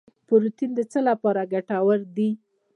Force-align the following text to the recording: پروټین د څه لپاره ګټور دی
پروټین 0.27 0.71
د 0.75 0.79
څه 0.91 0.99
لپاره 1.09 1.41
ګټور 1.53 1.99
دی 2.15 2.29